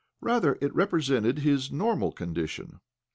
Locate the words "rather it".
0.19-0.73